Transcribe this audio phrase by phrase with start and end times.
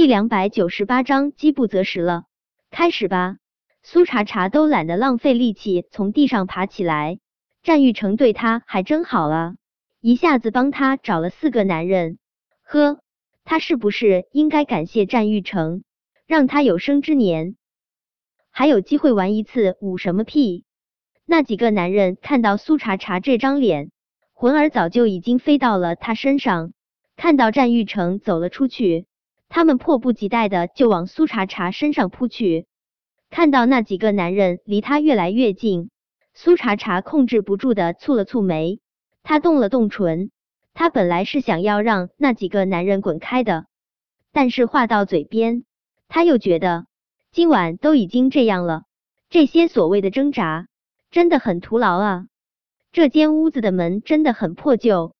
[0.00, 2.24] 第两百九十八章饥不择食了，
[2.70, 3.36] 开始吧。
[3.82, 7.18] 苏茶茶都懒得浪费力气从地上爬起来，
[7.62, 9.56] 战玉成对他还真好啊，
[10.00, 12.16] 一下子帮他找了四个男人。
[12.62, 13.00] 呵，
[13.44, 15.84] 他是不是应该感谢战玉成，
[16.26, 17.56] 让他有生之年
[18.50, 20.64] 还有机会玩一次舞什么屁？
[21.26, 23.90] 那几个男人看到苏茶茶这张脸，
[24.32, 26.72] 魂儿早就已经飞到了他身上。
[27.16, 29.04] 看到战玉成走了出去。
[29.50, 32.68] 他们迫不及待的就往苏茶茶身上扑去，
[33.30, 35.90] 看到那几个男人离他越来越近，
[36.34, 38.78] 苏茶茶控制不住的蹙了蹙眉，
[39.24, 40.30] 他动了动唇，
[40.72, 43.66] 他本来是想要让那几个男人滚开的，
[44.32, 45.64] 但是话到嘴边，
[46.06, 46.86] 他又觉得
[47.32, 48.84] 今晚都已经这样了，
[49.30, 50.68] 这些所谓的挣扎
[51.10, 52.26] 真的很徒劳啊！
[52.92, 55.16] 这间屋子的门真的很破旧，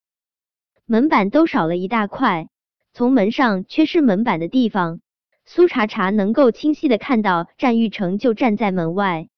[0.87, 2.49] 门板都少了一大块。
[2.93, 5.01] 从门上缺失门板的地方，
[5.45, 9.29] 苏茶茶能够清晰的看到战玉成就站在门外。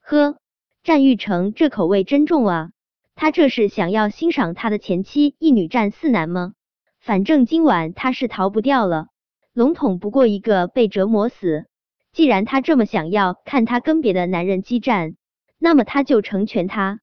[0.00, 0.36] 呵，
[0.82, 2.70] 战玉成这口味真重啊！
[3.14, 6.54] 他这是想要欣赏他的前妻一女战四男吗？
[7.00, 9.06] 反正今晚他是逃不掉了。
[9.52, 11.66] 笼统不过一个被折磨死。
[12.12, 15.14] 既然他这么想要看他跟别的男人激战，
[15.58, 17.00] 那么他就成全他。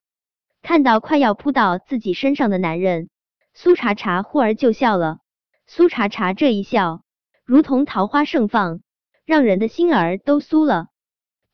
[0.62, 3.10] 看到快要扑到自己身上的男人，
[3.54, 5.20] 苏茶茶忽而就笑了。
[5.68, 7.04] 苏茶茶这一笑，
[7.44, 8.82] 如同桃花盛放，
[9.26, 10.90] 让人的心儿都酥了。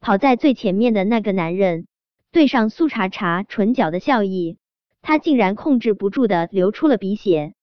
[0.01, 1.87] 跑在最前面的那个男人，
[2.31, 4.57] 对上苏茶茶唇角的笑意，
[5.01, 7.53] 他竟然控制不住的流出了鼻血。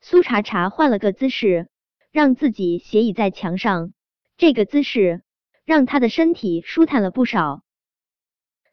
[0.00, 1.68] 苏茶茶换了个姿势，
[2.10, 3.92] 让自己斜倚在墙上，
[4.36, 5.22] 这个姿势
[5.64, 7.62] 让他的身体舒坦了不少。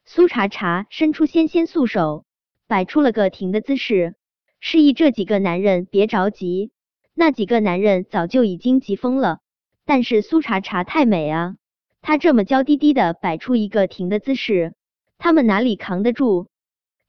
[0.05, 2.25] 苏茶茶伸出纤纤素手，
[2.67, 4.15] 摆出了个停的姿势，
[4.59, 6.71] 示意这几个男人别着急。
[7.21, 9.41] 那几个男人早就已经急疯了，
[9.85, 11.53] 但是苏茶茶太美啊，
[12.01, 14.73] 她这么娇滴滴的摆出一个停的姿势，
[15.19, 16.47] 他们哪里扛得住？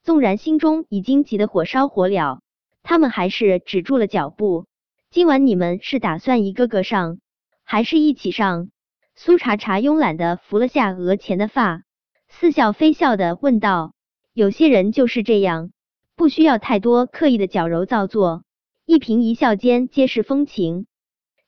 [0.03, 2.41] 纵然心中已经急得火烧火燎，
[2.83, 4.67] 他们还是止住了脚步。
[5.11, 7.19] 今晚你们是打算一个个上，
[7.65, 8.69] 还是一起上？
[9.17, 11.85] 苏茶茶慵懒的扶了下额前的发，
[12.29, 13.95] 似笑非笑的问道
[14.35, 15.71] ：“有些人就是这样，
[16.17, 18.45] 不需要太多刻意的矫揉造作。”
[18.93, 20.85] 一颦一笑间皆是风情，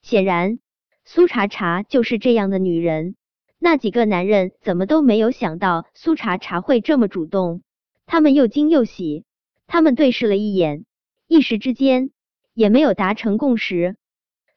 [0.01, 0.61] 显然
[1.05, 3.17] 苏茶茶就是这样的女人。
[3.59, 7.61] 那几个男人怎么都没有想到苏茶茶会这么主动，
[8.07, 9.27] 他们又惊又喜。
[9.67, 10.87] 他们对视了一眼，
[11.27, 12.13] 一时之间
[12.55, 13.97] 也没有达成共识。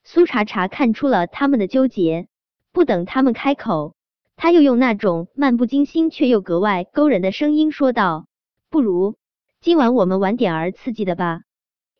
[0.06, 2.30] 苏茶茶看出了他们的纠结，
[2.72, 3.98] 不等他们开口，
[4.38, 8.28] 他又用那种漫不经心却又格外勾人的声音说道
[8.72, 9.18] ：“不如
[9.60, 11.42] 今晚我们玩点儿刺激的吧。”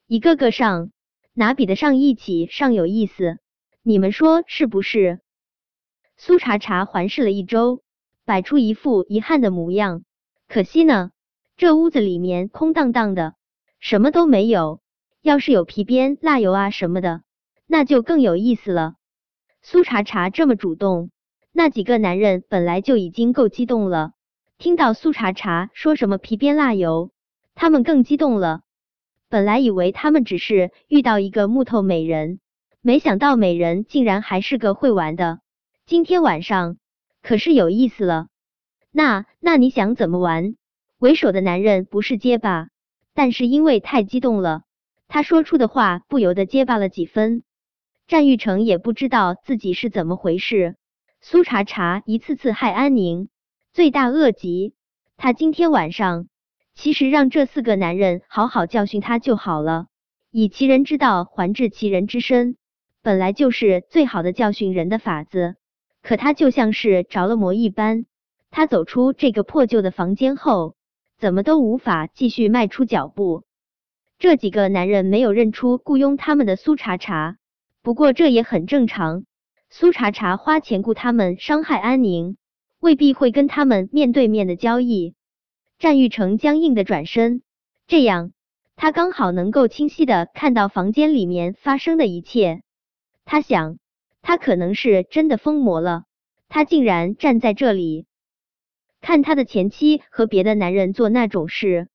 [0.10, 0.92] 一个个上，
[1.34, 3.40] 哪比得上一起上有意思？
[3.84, 5.20] 你们说是不是？
[6.16, 7.82] 苏茶茶环视了一周，
[8.24, 10.06] 摆出一副遗憾的模样。
[10.48, 11.12] 可惜呢，
[11.58, 13.36] 这屋子里面空荡荡的，
[13.82, 14.80] 什么都没有。
[15.22, 17.24] 要是有皮鞭、蜡油啊什么的，
[17.66, 18.94] 那就更有意思了。
[19.62, 21.12] 苏茶茶这么主动，
[21.52, 24.14] 那几个男人本来就已经够激动了，
[24.58, 27.12] 听到苏茶茶说什么皮鞭、蜡油，
[27.56, 28.62] 他们更激动了。
[29.30, 32.40] 本来以为他们只是遇到一个木头美人，
[32.82, 35.40] 没想到美人竟然还是个会玩的。
[35.86, 36.78] 今天晚上
[37.22, 38.28] 可是有意思了。
[38.90, 40.56] 那那你想怎么玩？
[40.98, 42.70] 为首的男人不是结巴，
[43.14, 44.64] 但是因为太激动了，
[45.10, 47.44] 他说出的话不由得结巴了几分。
[48.08, 50.78] 战玉成也不知道自己是怎么回事。
[51.20, 53.28] 苏茶茶一次次害安宁，
[53.74, 54.74] 罪大恶极。
[55.18, 56.30] 他今天晚上。
[56.78, 59.88] 其实让这四个男人好好教训他就好了。
[60.30, 62.56] 以其人之道还治其人之身，
[63.02, 65.56] 本来就是最好的教训人的法子。
[66.04, 68.06] 可他就像是着了魔一般，
[68.52, 70.76] 他走出这个破旧的房间后，
[71.18, 73.44] 怎么都无法继续迈出脚步。
[74.20, 77.38] 这几个男人没有认出雇佣他们的苏茶茶，
[77.82, 79.26] 不过这也很正常。
[79.72, 82.38] 苏茶茶花钱雇他们伤害安宁，
[82.80, 85.16] 未必会跟他们面对面的交易。
[85.80, 87.44] 战玉成僵硬的转身，
[87.86, 88.32] 这样
[88.76, 92.64] 他刚好能够清晰的看到房间里面发生的一切。
[93.26, 93.78] 他想，
[94.24, 96.06] 他可能是真的疯魔了，
[96.50, 98.08] 他竟然站在这里
[99.02, 101.90] 看他的前妻和别的男人做那种事，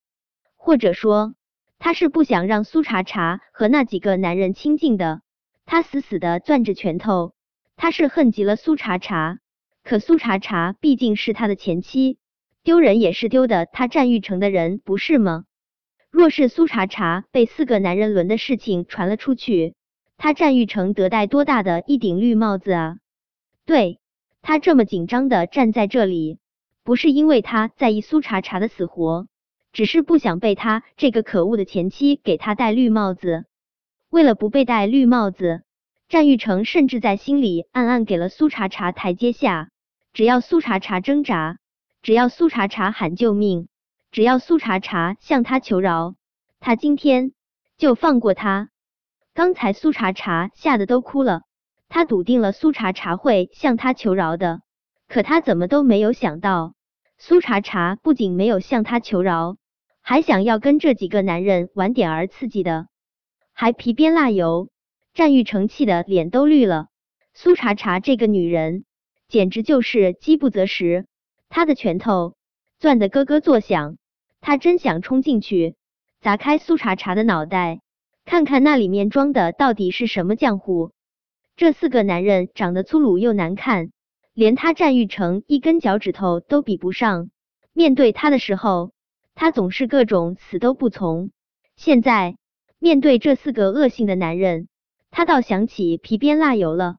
[0.56, 1.34] 或者说
[1.80, 5.22] 他是不想让苏茶茶和那几个男人亲近的。
[5.66, 7.34] 他死死的攥着拳头，
[7.76, 9.38] 他是恨极了苏茶茶，
[9.82, 12.18] 可苏茶茶毕竟是他的前妻。
[12.64, 15.44] 丢人也是丢的，他战玉成的人不是吗？
[16.10, 19.74] 若是苏茶茶被四个男人轮的事情传了出去，
[20.16, 22.96] 他战玉成得戴多大的一顶绿帽子啊！
[23.64, 23.98] 对
[24.42, 26.38] 他这么紧张的站在这里，
[26.84, 29.26] 不是因为他在意苏茶茶的死活，
[29.72, 33.44] 只是不想被他这个可恶的前妻给他戴绿帽子。
[34.08, 35.62] 为了不被戴绿帽子，
[36.08, 39.70] 战玉成甚至在心里暗暗给了苏茶茶台阶下。
[40.12, 41.58] 只要苏茶茶挣扎，
[42.02, 43.68] 只要苏茶茶喊救命，
[44.10, 46.16] 只要苏茶茶向他求饶，
[46.58, 47.30] 他今天
[47.78, 48.70] 就放过他。
[49.34, 51.42] 刚才苏茶茶吓得都哭了，
[51.88, 54.62] 他笃定了苏茶茶会向他求饶的，
[55.06, 56.74] 可他怎么都没有想到，
[57.18, 59.56] 苏茶茶不仅没有向他求饶，
[60.00, 62.88] 还想要跟这几个男人玩点儿刺激的，
[63.52, 64.70] 还皮鞭蜡油。
[65.14, 66.88] 战玉成气的脸都绿了，
[67.32, 68.86] 苏茶茶这个女人
[69.28, 71.06] 简直就是饥不择食，
[71.54, 72.34] 他的拳头
[72.80, 73.98] 攥得咯咯作响，
[74.40, 75.76] 他真想冲进去
[76.22, 77.82] 砸开苏茶茶的脑袋。
[78.24, 80.92] 看看那里面装的到底是什么浆糊？
[81.54, 83.90] 这四个男人长得粗鲁又难看，
[84.32, 87.28] 连他战玉成一根脚趾头都比不上。
[87.74, 88.92] 面对他的时候，
[89.34, 91.32] 他总是各种死都不从。
[91.76, 92.36] 现在
[92.78, 94.68] 面对这四个恶性的男人，
[95.10, 96.96] 他倒想起皮鞭蜡油了，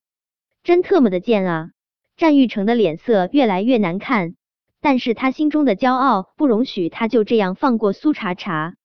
[0.63, 1.71] 真特么的贱啊！
[2.15, 4.35] 战玉成的脸色越来越难看，
[4.83, 8.75] 但是他心中的骄傲不容许他就这样放过苏茶茶。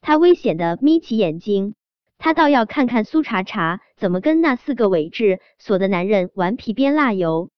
[0.00, 1.76] 他危险的眯起眼睛，
[2.18, 7.50] 他倒要看看苏茶茶怎么跟那四个伪质所的男人玩皮鞭蜡油。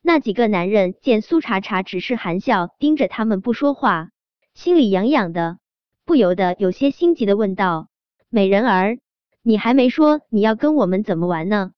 [0.00, 4.08] 那几个男人见苏茶茶只是含笑盯着他们不说话，
[4.54, 5.58] 心里痒痒的，
[6.06, 7.88] 不由得有些心急的问道
[8.30, 8.98] ：“美人儿，
[9.42, 11.72] 你还没说你要跟我们怎么玩呢？”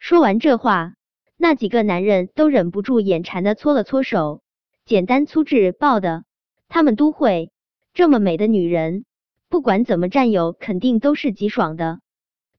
[0.00, 0.94] 说完这话，
[1.36, 4.40] 那几个男人都忍不住眼馋的搓了搓手，
[4.84, 6.24] 简单粗制暴的，
[6.68, 7.50] 他们都会
[7.94, 9.06] 这么美的女人。
[9.48, 12.00] 不管怎么占有，肯定都是极爽的。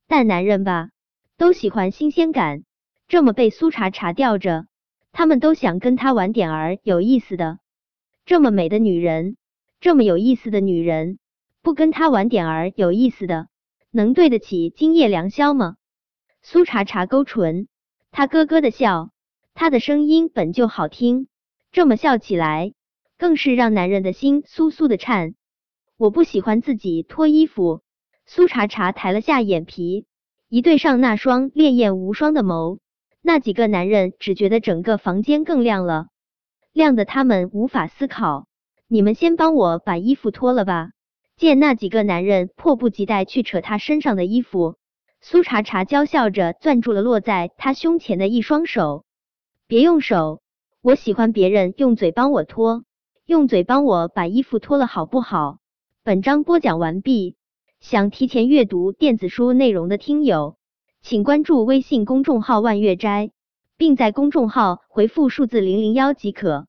[0.07, 0.89] 但男人吧，
[1.37, 2.63] 都喜欢新鲜感。
[3.07, 4.65] 这么被苏茶茶吊着，
[5.11, 7.59] 他们都想跟他玩点儿有意思的。
[8.25, 9.37] 这么美的女人，
[9.79, 11.19] 这么有意思的女人，
[11.61, 13.49] 不跟他玩点儿有意思的，
[13.91, 15.75] 能对得起今夜良宵吗？
[16.41, 17.67] 苏茶茶勾唇，
[18.09, 19.11] 他咯咯的笑，
[19.53, 21.27] 他的声音本就好听，
[21.75, 22.71] 这么笑起来，
[23.17, 25.33] 更是让男人的心酥酥的颤。
[25.97, 27.81] 我不喜欢自己脱衣服。
[28.25, 30.05] 苏茶茶抬了下眼皮，
[30.47, 32.79] 一对上那双烈焰无双的眸，
[33.21, 36.07] 那几个男人只觉得整个房间更亮了，
[36.71, 38.47] 亮的他们无法思考。
[38.87, 40.91] 你们先帮我把衣服脱了吧。
[41.35, 44.77] 见那几个男人迫不及待去扯他身上的衣服，
[45.19, 49.03] 苏茶茶娇笑着攥住了落在他胸前的一双手。
[49.67, 50.41] 别用手，
[50.85, 52.83] 我喜欢别人用嘴帮我脱，
[53.25, 55.57] 用嘴帮我把衣服脱了，好不好？
[56.03, 57.37] 本章播讲完毕，
[57.79, 60.57] 想提前阅读电子书内容的听友，
[61.01, 63.31] 请关注微信公众号“万月斋”，
[63.77, 66.67] 并在公众号回复数字零零幺即可。